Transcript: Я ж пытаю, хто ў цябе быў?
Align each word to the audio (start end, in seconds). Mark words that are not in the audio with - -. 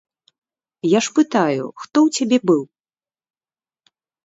Я 0.91 0.99
ж 1.07 1.13
пытаю, 1.19 1.65
хто 1.83 1.97
ў 2.09 2.19
цябе 2.19 2.37
быў? 2.53 2.63